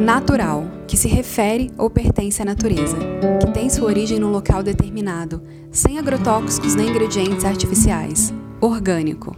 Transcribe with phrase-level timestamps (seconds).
[0.00, 2.96] Natural, que se refere ou pertence à natureza,
[3.40, 8.32] que tem sua origem num local determinado, sem agrotóxicos nem ingredientes artificiais.
[8.60, 9.36] Orgânico.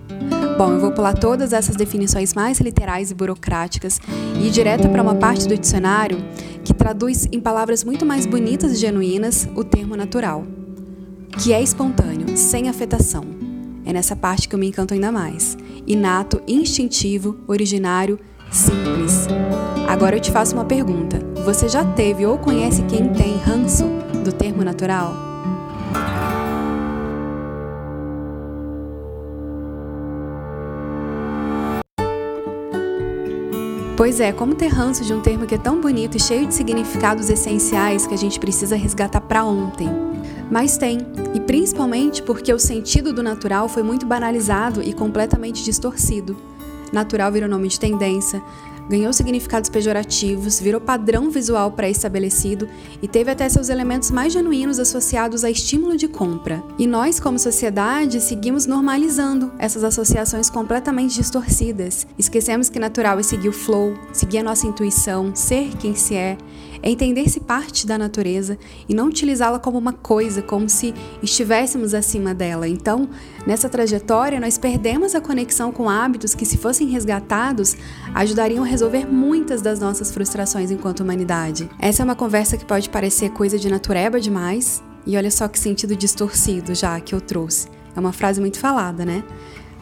[0.59, 3.99] Bom, eu vou pular todas essas definições mais literais e burocráticas
[4.39, 6.19] e ir direto para uma parte do dicionário
[6.63, 10.45] que traduz em palavras muito mais bonitas e genuínas o termo natural,
[11.39, 13.25] que é espontâneo, sem afetação.
[13.87, 15.57] É nessa parte que eu me encanto ainda mais.
[15.87, 18.21] Inato, instintivo, originário,
[18.51, 19.27] simples.
[19.89, 21.19] Agora eu te faço uma pergunta.
[21.45, 23.85] Você já teve ou conhece quem tem ranço
[24.25, 25.31] do termo natural?
[33.97, 36.55] Pois é, como ter ranço de um termo que é tão bonito e cheio de
[36.55, 39.91] significados essenciais que a gente precisa resgatar para ontem?
[40.51, 40.99] Mas tem,
[41.35, 46.50] e principalmente porque o sentido do natural foi muito banalizado e completamente distorcido.
[46.93, 48.43] Natural virou nome de tendência,
[48.91, 52.69] ganhou significados pejorativos, virou padrão visual pré-estabelecido
[53.01, 56.61] e teve até seus elementos mais genuínos associados a estímulo de compra.
[56.77, 62.05] E nós, como sociedade, seguimos normalizando essas associações completamente distorcidas.
[62.19, 66.37] Esquecemos que natural é seguir o flow, seguir a nossa intuição, ser quem se é,
[66.83, 72.35] é entender-se parte da natureza e não utilizá-la como uma coisa, como se estivéssemos acima
[72.35, 72.69] dela.
[72.69, 73.09] Então,
[73.47, 77.77] nessa trajetória, nós perdemos a conexão com hábitos que, se fossem resgatados,
[78.15, 81.69] ajudariam a resolver muitas das nossas frustrações enquanto humanidade.
[81.79, 85.59] Essa é uma conversa que pode parecer coisa de natureba demais, e olha só que
[85.59, 87.69] sentido distorcido já que eu trouxe.
[87.97, 89.25] É uma frase muito falada, né?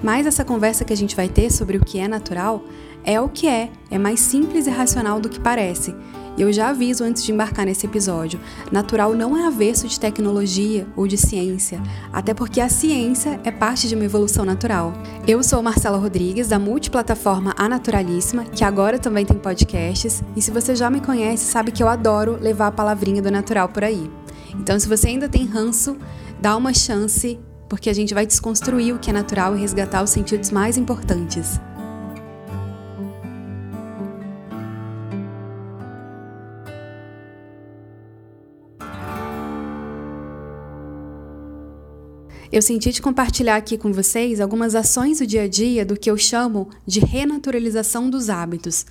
[0.02, 2.64] Mas essa conversa que a gente vai ter sobre o que é natural
[3.04, 5.94] é o que é, é mais simples e racional do que parece.
[6.38, 8.38] Eu já aviso antes de embarcar nesse episódio:
[8.70, 13.88] natural não é avesso de tecnologia ou de ciência, até porque a ciência é parte
[13.88, 14.92] de uma evolução natural.
[15.26, 20.52] Eu sou Marcela Rodrigues, da multiplataforma A Naturalíssima, que agora também tem podcasts, e se
[20.52, 24.08] você já me conhece, sabe que eu adoro levar a palavrinha do natural por aí.
[24.54, 25.96] Então, se você ainda tem ranço,
[26.40, 27.38] dá uma chance,
[27.68, 31.60] porque a gente vai desconstruir o que é natural e resgatar os sentidos mais importantes.
[42.50, 46.10] Eu senti de compartilhar aqui com vocês algumas ações do dia a dia do que
[46.10, 48.86] eu chamo de renaturalização dos hábitos.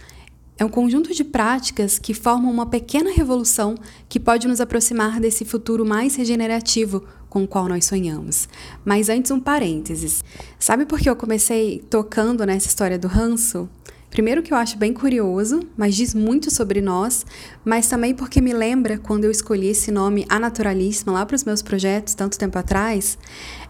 [0.59, 3.73] É um conjunto de práticas que formam uma pequena revolução
[4.07, 8.47] que pode nos aproximar desse futuro mais regenerativo com o qual nós sonhamos.
[8.85, 10.23] Mas antes, um parênteses.
[10.59, 13.67] Sabe por que eu comecei tocando nessa história do ranço?
[14.09, 17.25] Primeiro que eu acho bem curioso, mas diz muito sobre nós,
[17.63, 21.43] mas também porque me lembra quando eu escolhi esse nome A Naturalíssima lá para os
[21.43, 23.17] meus projetos, tanto tempo atrás,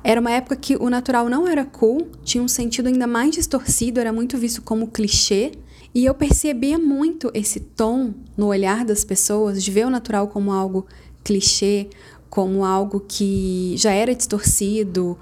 [0.04, 4.00] era uma época que o natural não era cool, tinha um sentido ainda mais distorcido,
[4.00, 5.52] era muito visto como clichê,
[5.94, 10.52] e eu percebia muito esse tom no olhar das pessoas de ver o natural como
[10.52, 10.86] algo
[11.24, 11.90] clichê,
[12.30, 15.18] como algo que já era distorcido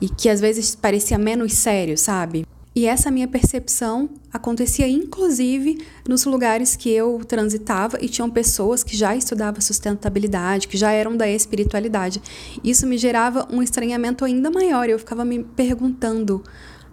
[0.00, 2.46] e que às vezes parecia menos sério, sabe?
[2.74, 8.96] E essa minha percepção acontecia inclusive nos lugares que eu transitava e tinham pessoas que
[8.96, 12.22] já estudavam sustentabilidade, que já eram da espiritualidade.
[12.62, 14.88] Isso me gerava um estranhamento ainda maior.
[14.88, 16.44] Eu ficava me perguntando: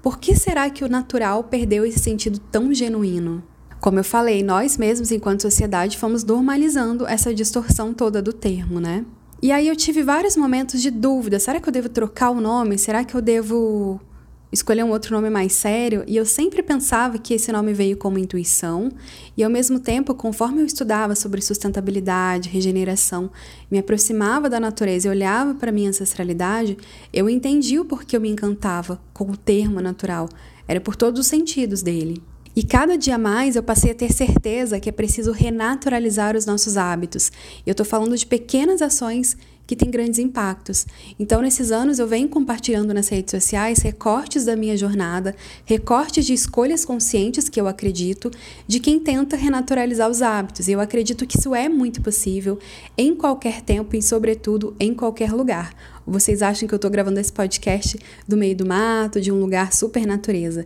[0.02, 3.44] por que será que o natural perdeu esse sentido tão genuíno?
[3.80, 9.06] Como eu falei, nós mesmos, enquanto sociedade, fomos normalizando essa distorção toda do termo, né?
[9.40, 12.80] E aí eu tive vários momentos de dúvida: será que eu devo trocar o nome?
[12.80, 14.02] Será que eu devo
[14.52, 18.18] escolher um outro nome mais sério, e eu sempre pensava que esse nome veio como
[18.18, 18.92] intuição,
[19.36, 23.30] e ao mesmo tempo, conforme eu estudava sobre sustentabilidade, regeneração,
[23.70, 26.78] me aproximava da natureza e olhava para minha ancestralidade,
[27.12, 30.30] eu entendi o porquê eu me encantava com o termo natural,
[30.68, 32.22] era por todos os sentidos dele.
[32.56, 36.76] E cada dia mais eu passei a ter certeza que é preciso renaturalizar os nossos
[36.76, 37.32] hábitos.
[37.68, 40.88] Eu estou falando de pequenas ações que têm grandes impactos.
[41.20, 45.36] Então, nesses anos, eu venho compartilhando nas redes sociais recortes da minha jornada,
[45.66, 48.32] recortes de escolhas conscientes que eu acredito,
[48.66, 50.70] de quem tenta renaturalizar os hábitos.
[50.70, 52.58] Eu acredito que isso é muito possível
[52.98, 55.76] em qualquer tempo e, sobretudo, em qualquer lugar.
[56.10, 59.74] Vocês acham que eu estou gravando esse podcast do meio do mato, de um lugar
[59.74, 60.66] super natureza?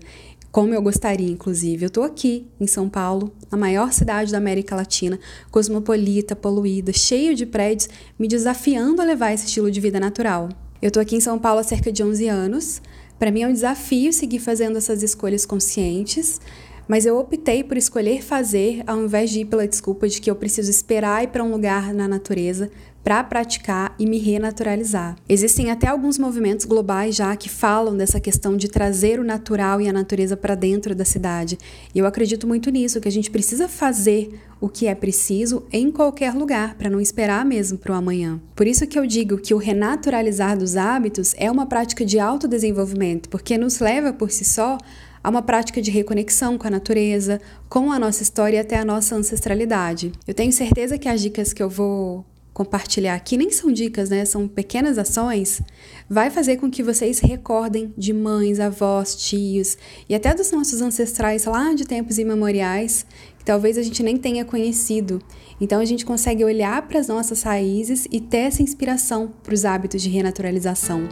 [0.51, 1.85] Como eu gostaria, inclusive.
[1.85, 5.17] Eu estou aqui em São Paulo, a maior cidade da América Latina,
[5.49, 7.89] cosmopolita, poluída, cheio de prédios,
[8.19, 10.49] me desafiando a levar esse estilo de vida natural.
[10.81, 12.81] Eu estou aqui em São Paulo há cerca de 11 anos.
[13.17, 16.41] Para mim é um desafio seguir fazendo essas escolhas conscientes,
[16.87, 20.35] mas eu optei por escolher fazer ao invés de ir pela desculpa de que eu
[20.35, 22.69] preciso esperar ir para um lugar na natureza
[23.03, 25.15] para praticar e me renaturalizar.
[25.27, 29.89] Existem até alguns movimentos globais já que falam dessa questão de trazer o natural e
[29.89, 31.57] a natureza para dentro da cidade.
[31.93, 35.91] E eu acredito muito nisso, que a gente precisa fazer o que é preciso em
[35.91, 38.39] qualquer lugar, para não esperar mesmo para o amanhã.
[38.55, 43.27] Por isso que eu digo que o renaturalizar dos hábitos é uma prática de autodesenvolvimento,
[43.29, 44.77] porque nos leva por si só
[45.23, 47.39] a uma prática de reconexão com a natureza,
[47.69, 50.11] com a nossa história e até a nossa ancestralidade.
[50.27, 54.25] Eu tenho certeza que as dicas que eu vou compartilhar aqui nem são dicas, né?
[54.25, 55.61] São pequenas ações.
[56.09, 59.77] Vai fazer com que vocês recordem de mães, avós, tios
[60.07, 63.05] e até dos nossos ancestrais lá de tempos imemoriais
[63.37, 65.19] que talvez a gente nem tenha conhecido.
[65.59, 69.65] Então a gente consegue olhar para as nossas raízes e ter essa inspiração para os
[69.65, 71.09] hábitos de renaturalização.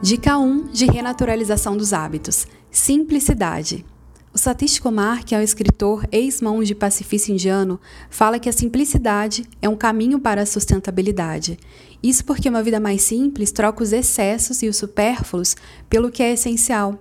[0.00, 3.84] Dica 1 de renaturalização dos hábitos: simplicidade.
[4.34, 9.68] O Satish Kumar, que é o escritor ex-monge pacifista indiano, fala que a simplicidade é
[9.68, 11.56] um caminho para a sustentabilidade.
[12.02, 15.54] Isso porque uma vida mais simples troca os excessos e os supérfluos
[15.88, 17.00] pelo que é essencial.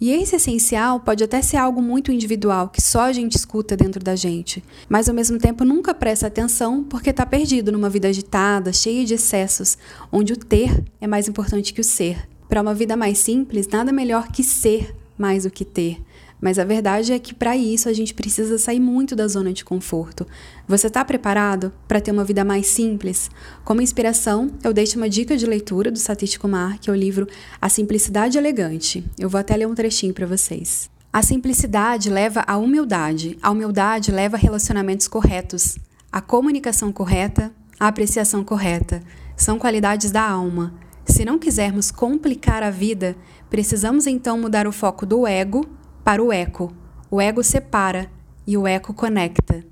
[0.00, 4.02] E esse essencial pode até ser algo muito individual, que só a gente escuta dentro
[4.02, 8.72] da gente, mas ao mesmo tempo nunca presta atenção porque está perdido numa vida agitada,
[8.72, 9.78] cheia de excessos,
[10.10, 12.28] onde o ter é mais importante que o ser.
[12.48, 16.02] Para uma vida mais simples, nada melhor que ser mais do que ter.
[16.42, 19.64] Mas a verdade é que para isso a gente precisa sair muito da zona de
[19.64, 20.26] conforto.
[20.66, 23.30] Você está preparado para ter uma vida mais simples?
[23.64, 27.28] Como inspiração, eu deixo uma dica de leitura do Satish Kumar, que é o livro
[27.60, 29.04] A Simplicidade Elegante.
[29.16, 30.90] Eu vou até ler um trechinho para vocês.
[31.12, 35.78] A simplicidade leva à humildade, a humildade leva a relacionamentos corretos,
[36.10, 39.00] a comunicação correta, a apreciação correta.
[39.36, 40.74] São qualidades da alma.
[41.04, 43.14] Se não quisermos complicar a vida,
[43.48, 45.68] precisamos então mudar o foco do ego
[46.04, 46.72] para o eco.
[47.10, 48.10] O ego separa
[48.46, 49.64] e o eco conecta.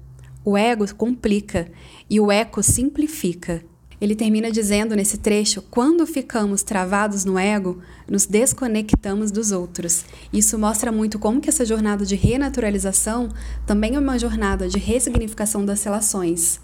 [0.44, 1.70] O ego complica
[2.08, 3.62] e o eco simplifica.
[4.00, 10.06] Ele termina dizendo nesse trecho: quando ficamos travados no ego, nos desconectamos dos outros.
[10.32, 13.28] Isso mostra muito como que essa jornada de renaturalização
[13.66, 16.60] também é uma jornada de ressignificação das relações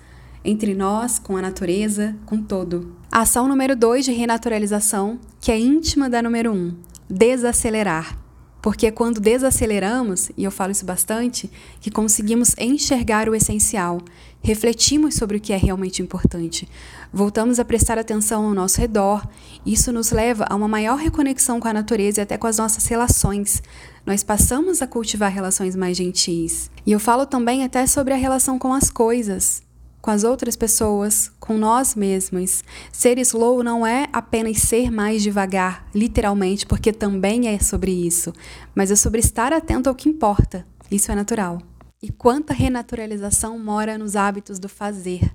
[0.47, 2.97] entre nós, com a natureza, com todo.
[3.11, 6.77] A ação número 2 de renaturalização, que é íntima da número 1, um,
[7.11, 8.17] desacelerar.
[8.67, 11.49] Porque quando desaceleramos, e eu falo isso bastante,
[11.81, 14.01] que conseguimos enxergar o essencial,
[14.43, 16.69] refletimos sobre o que é realmente importante,
[17.13, 19.25] voltamos a prestar atenção ao nosso redor,
[19.65, 22.85] isso nos leva a uma maior reconexão com a natureza e até com as nossas
[22.87, 23.63] relações.
[24.05, 26.69] Nós passamos a cultivar relações mais gentis.
[26.85, 29.63] E eu falo também até sobre a relação com as coisas
[30.07, 32.63] com as outras pessoas, com nós mesmos.
[32.93, 38.33] Ser slow não é apenas ser mais devagar, literalmente, porque também é sobre isso,
[38.73, 40.65] mas é sobre estar atento ao que importa.
[40.93, 41.61] Isso é natural.
[42.01, 45.35] E quanta renaturalização mora nos hábitos do fazer.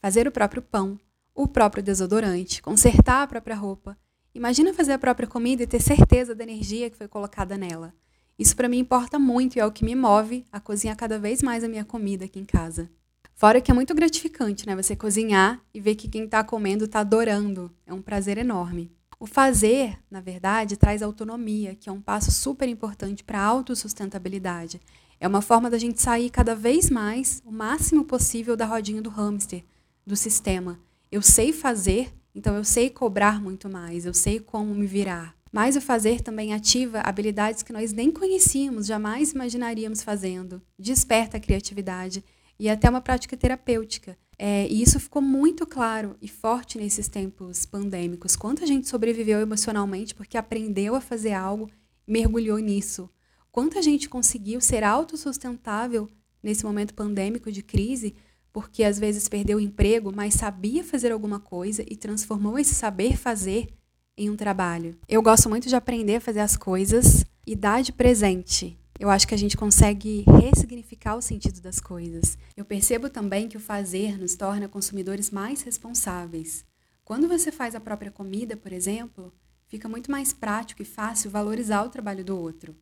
[0.00, 0.98] Fazer o próprio pão,
[1.34, 3.98] o próprio desodorante, consertar a própria roupa.
[4.34, 7.92] Imagina fazer a própria comida e ter certeza da energia que foi colocada nela.
[8.38, 11.42] Isso para mim importa muito e é o que me move a cozinhar cada vez
[11.42, 12.90] mais a minha comida aqui em casa.
[13.38, 14.74] Fora que é muito gratificante, né?
[14.74, 17.70] Você cozinhar e ver que quem está comendo está adorando.
[17.86, 18.90] É um prazer enorme.
[19.20, 24.80] O fazer, na verdade, traz autonomia, que é um passo super importante para a autossustentabilidade.
[25.20, 29.10] É uma forma da gente sair cada vez mais, o máximo possível, da rodinha do
[29.10, 29.62] hamster,
[30.06, 30.80] do sistema.
[31.12, 35.36] Eu sei fazer, então eu sei cobrar muito mais, eu sei como me virar.
[35.52, 40.62] Mas o fazer também ativa habilidades que nós nem conhecíamos, jamais imaginaríamos fazendo.
[40.78, 42.24] Desperta a criatividade
[42.58, 44.16] e até uma prática terapêutica.
[44.38, 48.36] É, e isso ficou muito claro e forte nesses tempos pandêmicos.
[48.36, 51.70] Quanta gente sobreviveu emocionalmente porque aprendeu a fazer algo
[52.06, 53.08] e mergulhou nisso.
[53.50, 56.08] Quanta gente conseguiu ser autossustentável
[56.42, 58.14] nesse momento pandêmico de crise
[58.52, 63.14] porque às vezes perdeu o emprego, mas sabia fazer alguma coisa e transformou esse saber
[63.14, 63.68] fazer
[64.16, 64.96] em um trabalho.
[65.06, 69.28] Eu gosto muito de aprender a fazer as coisas e dar de presente eu acho
[69.28, 72.38] que a gente consegue ressignificar o sentido das coisas.
[72.56, 76.64] Eu percebo também que o fazer nos torna consumidores mais responsáveis.
[77.04, 79.32] Quando você faz a própria comida, por exemplo,
[79.68, 82.74] fica muito mais prático e fácil valorizar o trabalho do outro.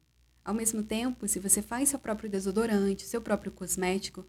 [0.45, 4.25] Ao mesmo tempo, se você faz seu próprio desodorante, seu próprio cosmético,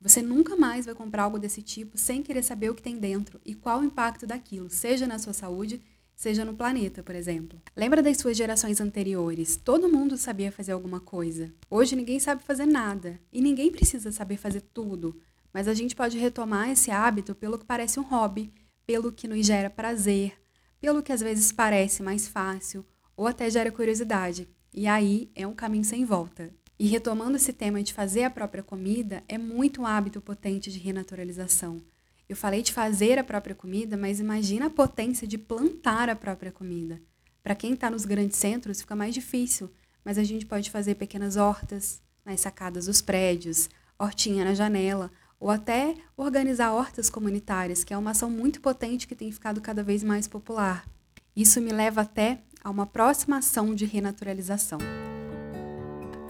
[0.00, 3.40] você nunca mais vai comprar algo desse tipo sem querer saber o que tem dentro
[3.44, 5.82] e qual o impacto daquilo, seja na sua saúde
[6.18, 7.62] seja no planeta, por exemplo.
[7.76, 9.56] Lembra das suas gerações anteriores?
[9.56, 11.54] Todo mundo sabia fazer alguma coisa.
[11.70, 15.14] Hoje ninguém sabe fazer nada e ninguém precisa saber fazer tudo,
[15.54, 18.52] mas a gente pode retomar esse hábito pelo que parece um hobby,
[18.84, 20.32] pelo que nos gera prazer,
[20.80, 22.84] pelo que às vezes parece mais fácil
[23.16, 24.48] ou até gera curiosidade.
[24.74, 26.50] E aí é um caminho sem volta.
[26.76, 30.80] E retomando esse tema de fazer a própria comida, é muito um hábito potente de
[30.80, 31.80] renaturalização.
[32.28, 36.52] Eu falei de fazer a própria comida, mas imagina a potência de plantar a própria
[36.52, 37.00] comida.
[37.42, 39.70] Para quem está nos grandes centros, fica mais difícil,
[40.04, 45.50] mas a gente pode fazer pequenas hortas nas sacadas dos prédios, hortinha na janela, ou
[45.50, 50.02] até organizar hortas comunitárias, que é uma ação muito potente que tem ficado cada vez
[50.02, 50.86] mais popular.
[51.34, 54.78] Isso me leva até a uma próxima ação de renaturalização.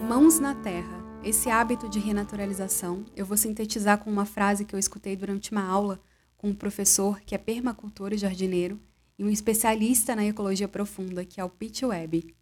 [0.07, 0.98] Mãos na terra.
[1.21, 5.63] Esse hábito de renaturalização eu vou sintetizar com uma frase que eu escutei durante uma
[5.63, 5.99] aula
[6.37, 8.79] com um professor que é permacultor e jardineiro
[9.17, 12.33] e um especialista na ecologia profunda, que é o Pete Webb.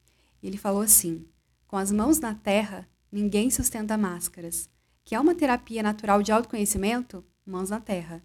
[0.43, 1.25] Ele falou assim:
[1.67, 4.69] Com as mãos na terra, ninguém sustenta máscaras.
[5.03, 7.25] Que é uma terapia natural de autoconhecimento?
[7.43, 8.23] Mãos na terra.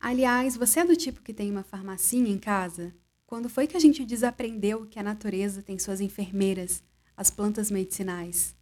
[0.00, 2.92] Aliás, você é do tipo que tem uma farmacinha em casa?
[3.26, 6.82] Quando foi que a gente desaprendeu que a natureza tem suas enfermeiras,
[7.16, 8.56] as plantas medicinais?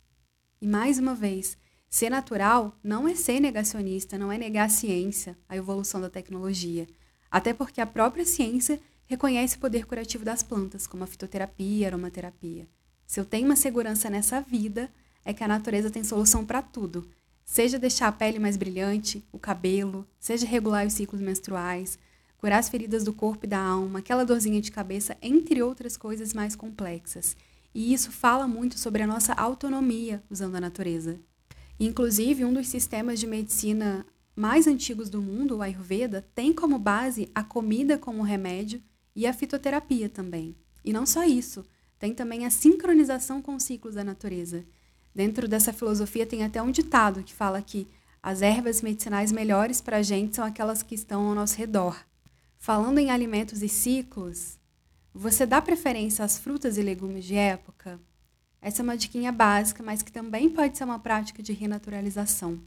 [0.63, 1.59] E mais uma vez,
[1.91, 6.87] ser natural não é ser negacionista, não é negar a ciência, a evolução da tecnologia.
[7.29, 11.89] Até porque a própria ciência reconhece o poder curativo das plantas, como a fitoterapia, a
[11.89, 12.69] aromaterapia.
[13.05, 14.89] Se eu tenho uma segurança nessa vida,
[15.25, 17.11] é que a natureza tem solução para tudo.
[17.45, 21.99] Seja deixar a pele mais brilhante, o cabelo, seja regular os ciclos menstruais,
[22.39, 26.33] curar as feridas do corpo e da alma, aquela dorzinha de cabeça, entre outras coisas
[26.33, 27.37] mais complexas.
[27.75, 31.19] E isso fala muito sobre a nossa autonomia usando a natureza.
[31.81, 37.31] Inclusive, um dos sistemas de medicina mais antigos do mundo, o Ayurveda, tem como base
[37.35, 38.83] a comida como remédio
[39.15, 40.57] e a fitoterapia também.
[40.85, 41.65] E não só isso,
[41.99, 44.65] tem também a sincronização com os ciclos da natureza.
[45.15, 47.87] Dentro dessa filosofia tem até um ditado que fala que
[48.23, 51.97] as ervas medicinais melhores para a gente são aquelas que estão ao nosso redor.
[52.59, 54.59] Falando em alimentos e ciclos,
[55.15, 58.01] você dá preferência às frutas e legumes de época?
[58.63, 62.61] Essa é uma diquinha básica, mas que também pode ser uma prática de renaturalização.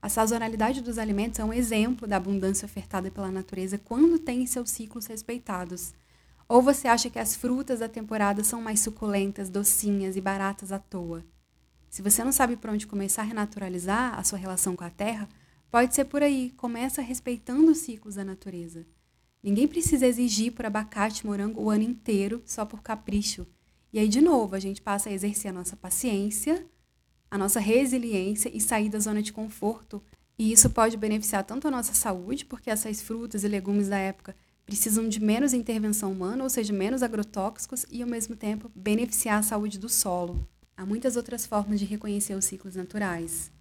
[0.00, 4.70] A sazonalidade dos alimentos é um exemplo da abundância ofertada pela natureza quando tem seus
[4.70, 5.94] ciclos respeitados.
[6.46, 10.78] Ou você acha que as frutas da temporada são mais suculentas, docinhas e baratas à
[10.78, 11.24] toa?
[11.88, 15.28] Se você não sabe por onde começar a renaturalizar a sua relação com a terra,
[15.70, 16.50] pode ser por aí.
[16.56, 18.86] Começa respeitando os ciclos da natureza.
[19.44, 23.46] Ninguém precisa exigir por abacate morango o ano inteiro só por capricho.
[23.92, 26.66] E aí, de novo, a gente passa a exercer a nossa paciência,
[27.30, 30.02] a nossa resiliência e sair da zona de conforto.
[30.38, 34.34] E isso pode beneficiar tanto a nossa saúde, porque essas frutas e legumes da época
[34.64, 39.42] precisam de menos intervenção humana, ou seja, menos agrotóxicos, e ao mesmo tempo beneficiar a
[39.42, 40.48] saúde do solo.
[40.74, 43.52] Há muitas outras formas de reconhecer os ciclos naturais.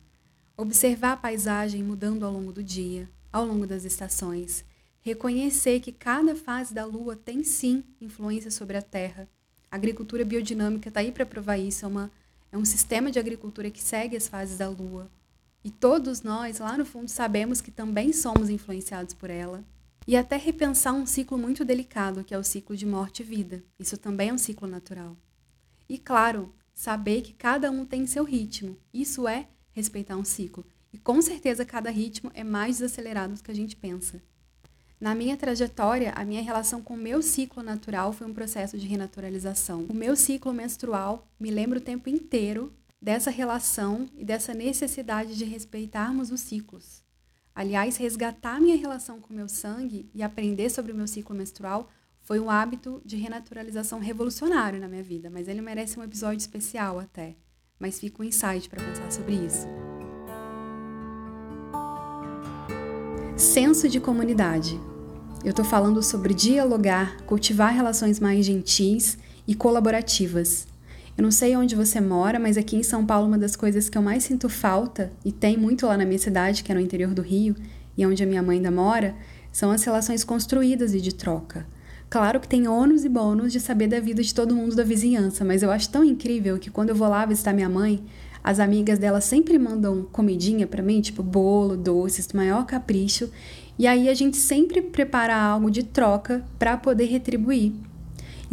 [0.55, 4.63] Observar a paisagem mudando ao longo do dia, ao longo das estações
[5.03, 9.27] reconhecer que cada fase da Lua tem sim influência sobre a Terra.
[9.69, 12.11] A agricultura biodinâmica está aí para provar isso, é, uma,
[12.51, 15.11] é um sistema de agricultura que segue as fases da Lua.
[15.61, 19.63] E todos nós, lá no fundo, sabemos que também somos influenciados por ela.
[20.07, 23.63] E até repensar um ciclo muito delicado, que é o ciclo de morte e vida.
[23.79, 25.17] Isso também é um ciclo natural.
[25.87, 28.77] E claro, saber que cada um tem seu ritmo.
[28.93, 30.65] Isso é respeitar um ciclo.
[30.93, 34.21] E com certeza cada ritmo é mais desacelerado do que a gente pensa.
[35.03, 38.87] Na minha trajetória, a minha relação com o meu ciclo natural foi um processo de
[38.87, 39.85] renaturalização.
[39.89, 45.43] O meu ciclo menstrual me lembra o tempo inteiro dessa relação e dessa necessidade de
[45.43, 47.03] respeitarmos os ciclos.
[47.53, 51.91] Aliás, resgatar minha relação com o meu sangue e aprender sobre o meu ciclo menstrual
[52.21, 56.97] foi um hábito de renaturalização revolucionário na minha vida, mas ele merece um episódio especial
[56.97, 57.35] até.
[57.77, 59.67] Mas fica um insight para pensar sobre isso.
[63.35, 64.79] Senso de comunidade.
[65.43, 70.65] Eu estou falando sobre dialogar, cultivar relações mais gentis e colaborativas.
[71.17, 73.97] Eu não sei onde você mora, mas aqui em São Paulo uma das coisas que
[73.97, 77.13] eu mais sinto falta, e tem muito lá na minha cidade, que é no interior
[77.13, 77.57] do Rio,
[77.97, 79.15] e onde a minha mãe ainda mora,
[79.51, 81.67] são as relações construídas e de troca.
[82.09, 85.43] Claro que tem ônus e bônus de saber da vida de todo mundo da vizinhança,
[85.43, 88.01] mas eu acho tão incrível que quando eu vou lá visitar minha mãe,
[88.43, 93.29] as amigas dela sempre mandam comidinha para mim, tipo bolo, doces, do maior capricho,
[93.77, 97.73] e aí a gente sempre prepara algo de troca para poder retribuir.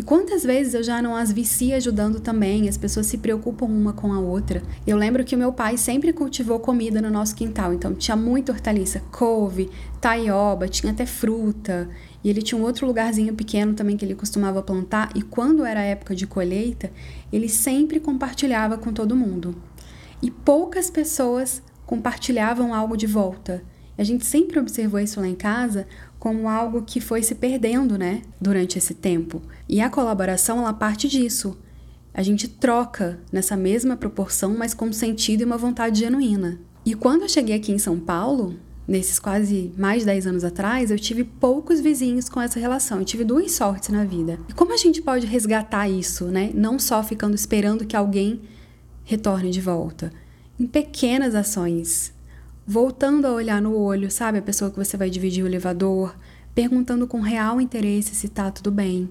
[0.00, 3.92] E quantas vezes eu já não as vi ajudando também, as pessoas se preocupam uma
[3.92, 4.62] com a outra.
[4.86, 8.50] Eu lembro que o meu pai sempre cultivou comida no nosso quintal, então tinha muita
[8.50, 9.68] hortaliça, couve,
[10.00, 11.86] taioba, tinha até fruta.
[12.24, 15.82] E ele tinha um outro lugarzinho pequeno também que ele costumava plantar, e quando era
[15.82, 16.90] época de colheita,
[17.30, 19.54] ele sempre compartilhava com todo mundo.
[20.22, 23.62] E poucas pessoas compartilhavam algo de volta.
[24.00, 25.86] A gente sempre observou isso lá em casa
[26.18, 29.42] como algo que foi se perdendo, né, durante esse tempo.
[29.68, 31.58] E a colaboração, ela parte disso.
[32.14, 36.58] A gente troca nessa mesma proporção, mas com sentido e uma vontade genuína.
[36.82, 38.56] E quando eu cheguei aqui em São Paulo,
[38.88, 43.00] nesses quase mais de 10 anos atrás, eu tive poucos vizinhos com essa relação.
[43.00, 44.40] Eu tive duas sortes na vida.
[44.48, 46.50] E como a gente pode resgatar isso, né?
[46.54, 48.40] Não só ficando esperando que alguém
[49.04, 50.10] retorne de volta.
[50.58, 52.18] Em pequenas ações.
[52.72, 54.38] Voltando a olhar no olho, sabe?
[54.38, 56.14] A pessoa que você vai dividir o elevador,
[56.54, 59.08] perguntando com real interesse se tá tudo bem.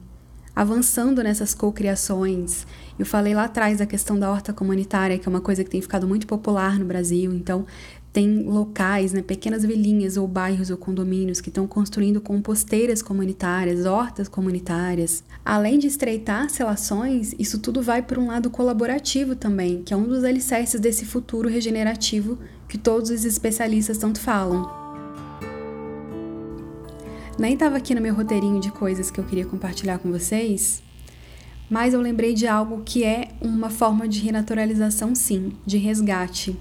[0.56, 2.66] Avançando nessas cocriações.
[2.98, 5.82] Eu falei lá atrás da questão da horta comunitária, que é uma coisa que tem
[5.82, 7.34] ficado muito popular no Brasil.
[7.34, 7.66] Então,
[8.12, 14.28] tem locais, né, pequenas vilinhas ou bairros ou condomínios que estão construindo composteiras comunitárias, hortas
[14.28, 15.24] comunitárias.
[15.46, 19.98] Além de estreitar as relações, isso tudo vai por um lado colaborativo também, que é
[19.98, 24.70] um dos alicerces desse futuro regenerativo que todos os especialistas tanto falam.
[27.38, 30.82] Nem estava aqui no meu roteirinho de coisas que eu queria compartilhar com vocês,
[31.70, 36.58] mas eu lembrei de algo que é uma forma de renaturalização, sim, de resgate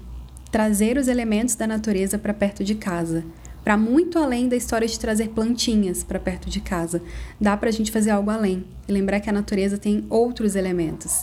[0.51, 3.23] trazer os elementos da natureza para perto de casa,
[3.63, 7.01] para muito além da história de trazer plantinhas para perto de casa.
[7.39, 11.19] Dá para a gente fazer algo além e lembrar que a natureza tem outros elementos.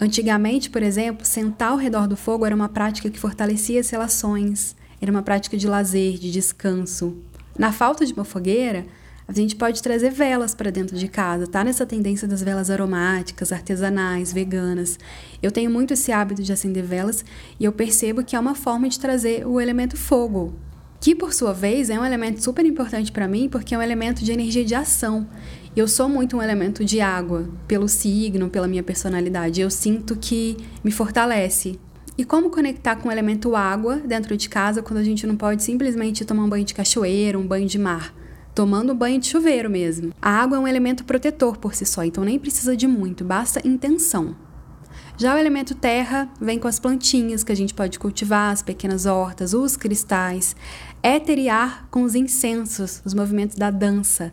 [0.00, 4.74] Antigamente, por exemplo, sentar ao redor do fogo era uma prática que fortalecia as relações,
[5.00, 7.16] era uma prática de lazer, de descanso.
[7.56, 8.84] Na falta de uma fogueira,
[9.26, 11.62] a gente pode trazer velas para dentro de casa, tá?
[11.62, 14.98] Nessa tendência das velas aromáticas, artesanais, veganas.
[15.42, 17.24] Eu tenho muito esse hábito de acender velas
[17.58, 20.54] e eu percebo que é uma forma de trazer o elemento fogo,
[21.00, 24.24] que por sua vez é um elemento super importante para mim porque é um elemento
[24.24, 25.26] de energia de ação.
[25.74, 29.60] Eu sou muito um elemento de água, pelo signo, pela minha personalidade.
[29.60, 31.78] Eu sinto que me fortalece.
[32.18, 35.62] E como conectar com o elemento água dentro de casa quando a gente não pode
[35.62, 38.14] simplesmente tomar um banho de cachoeira, um banho de mar?
[38.54, 40.12] Tomando banho de chuveiro mesmo.
[40.20, 43.66] A água é um elemento protetor por si só, então nem precisa de muito, basta
[43.66, 44.36] intenção.
[45.16, 49.06] Já o elemento terra vem com as plantinhas que a gente pode cultivar, as pequenas
[49.06, 50.56] hortas, os cristais.
[51.02, 54.32] Éter e ar com os incensos, os movimentos da dança.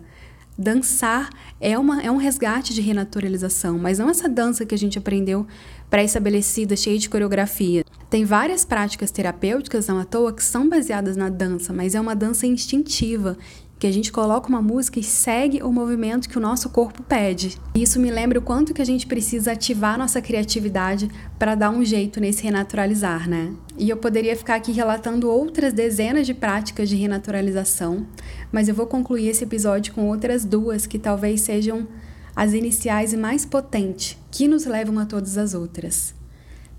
[0.58, 4.98] Dançar é, uma, é um resgate de renaturalização, mas não essa dança que a gente
[4.98, 5.46] aprendeu
[5.90, 7.84] pré-estabelecida, cheia de coreografia.
[8.10, 12.16] Tem várias práticas terapêuticas, não à toa, que são baseadas na dança, mas é uma
[12.16, 13.38] dança instintiva
[13.80, 17.58] que a gente coloca uma música e segue o movimento que o nosso corpo pede.
[17.74, 21.84] Isso me lembra o quanto que a gente precisa ativar nossa criatividade para dar um
[21.86, 23.54] jeito nesse renaturalizar, né?
[23.78, 28.06] E eu poderia ficar aqui relatando outras dezenas de práticas de renaturalização,
[28.52, 31.88] mas eu vou concluir esse episódio com outras duas que talvez sejam
[32.36, 36.14] as iniciais e mais potentes, que nos levam a todas as outras.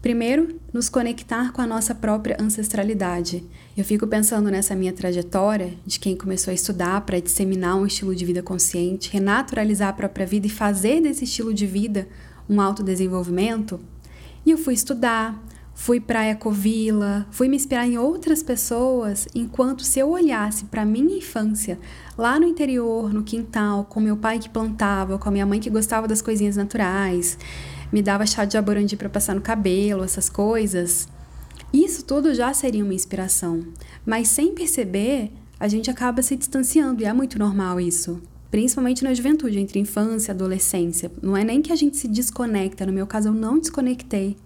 [0.03, 3.45] Primeiro, nos conectar com a nossa própria ancestralidade.
[3.77, 8.17] Eu fico pensando nessa minha trajetória de quem começou a estudar para disseminar um estilo
[8.17, 12.09] de vida consciente, renaturalizar a própria vida e fazer desse estilo de vida
[12.49, 13.79] um autodesenvolvimento.
[14.45, 15.41] E eu fui estudar,
[15.73, 20.85] fui para a Ecovila, fui me inspirar em outras pessoas, enquanto se eu olhasse para
[20.85, 21.79] minha infância,
[22.19, 25.71] lá no interior, no quintal, com meu pai que plantava, com a minha mãe que
[25.71, 27.39] gostava das coisinhas naturais,
[27.93, 31.07] me dava chá de jaborandi para passar no cabelo, essas coisas.
[31.73, 33.65] Isso tudo já seria uma inspiração,
[34.05, 38.21] mas sem perceber, a gente acaba se distanciando e é muito normal isso.
[38.51, 41.13] Principalmente na juventude, entre infância e adolescência.
[41.23, 44.37] Não é nem que a gente se desconecta, no meu caso eu não desconectei,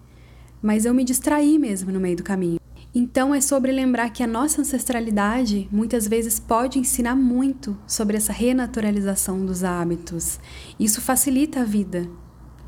[0.61, 2.59] mas eu me distraí mesmo no meio do caminho.
[2.93, 8.31] Então é sobre lembrar que a nossa ancestralidade muitas vezes pode ensinar muito sobre essa
[8.31, 10.39] renaturalização dos hábitos.
[10.79, 12.07] Isso facilita a vida,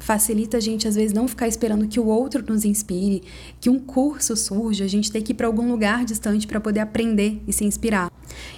[0.08, 3.24] facilita a gente às vezes não ficar esperando que o outro nos inspire,
[3.60, 6.80] que um curso surja, a gente tem que ir para algum lugar distante para poder
[6.80, 8.10] aprender e se inspirar.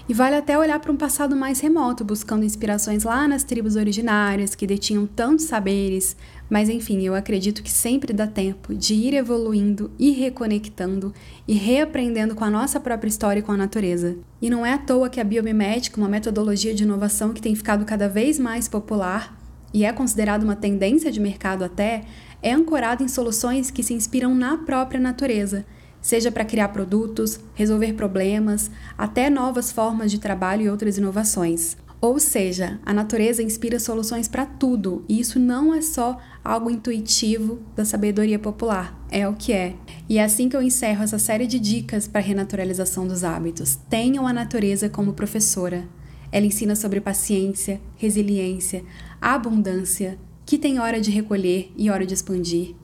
[0.07, 4.53] E vale até olhar para um passado mais remoto, buscando inspirações lá nas tribos originárias
[4.53, 6.15] que detinham tantos saberes,
[6.47, 11.12] mas enfim, eu acredito que sempre dá tempo de ir evoluindo e reconectando
[11.47, 14.17] e reaprendendo com a nossa própria história e com a natureza.
[14.39, 17.85] E não é à toa que a biomimética, uma metodologia de inovação que tem ficado
[17.85, 19.38] cada vez mais popular,
[19.73, 22.03] e é considerado uma tendência de mercado até,
[22.41, 25.65] é ancorado em soluções que se inspiram na própria natureza,
[26.01, 31.77] seja para criar produtos, resolver problemas, até novas formas de trabalho e outras inovações.
[32.01, 37.60] Ou seja, a natureza inspira soluções para tudo, e isso não é só algo intuitivo
[37.75, 39.75] da sabedoria popular, é o que é.
[40.08, 43.77] E é assim que eu encerro essa série de dicas para a renaturalização dos hábitos.
[43.89, 45.89] Tenham a natureza como professora.
[46.32, 48.84] Ela ensina sobre paciência, resiliência,
[49.21, 52.75] abundância, que tem hora de recolher e hora de expandir.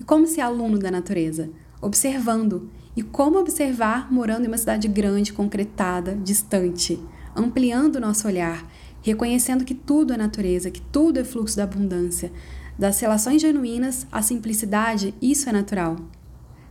[0.00, 1.50] E como ser aluno da natureza?
[1.80, 2.70] Observando.
[2.96, 6.98] E como observar morando em uma cidade grande, concretada, distante,
[7.36, 8.66] ampliando o nosso olhar,
[9.02, 12.32] reconhecendo que tudo é natureza, que tudo é fluxo da abundância.
[12.78, 15.96] Das relações genuínas à simplicidade, isso é natural.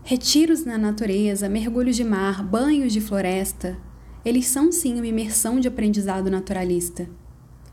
[0.03, 3.77] Retiros na natureza, mergulhos de mar, banhos de floresta,
[4.25, 7.07] eles são sim uma imersão de aprendizado naturalista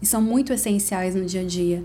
[0.01, 1.85] e são muito essenciais no dia a dia.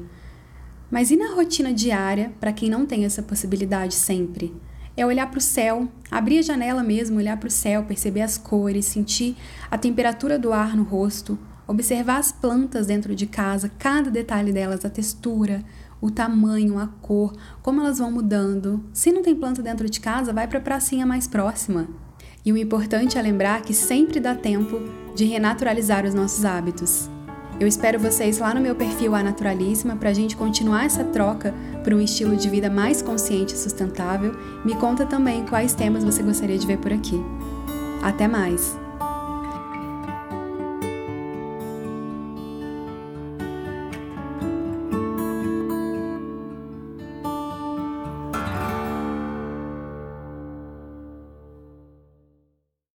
[0.90, 4.54] Mas e na rotina diária, para quem não tem essa possibilidade sempre?
[4.96, 8.38] É olhar para o céu, abrir a janela mesmo, olhar para o céu, perceber as
[8.38, 9.36] cores, sentir
[9.72, 14.86] a temperatura do ar no rosto, observar as plantas dentro de casa, cada detalhe delas,
[14.86, 15.64] a textura,
[16.00, 18.84] o tamanho, a cor, como elas vão mudando.
[18.94, 21.88] Se não tem planta dentro de casa, vai para a pracinha mais próxima.
[22.46, 24.80] E o importante é lembrar que sempre dá tempo
[25.16, 27.10] de renaturalizar os nossos hábitos.
[27.60, 31.54] Eu espero vocês lá no meu perfil A Naturalíssima para a gente continuar essa troca
[31.84, 34.36] para um estilo de vida mais consciente e sustentável.
[34.66, 37.22] Me conta também quais temas você gostaria de ver por aqui.
[38.02, 38.83] Até mais!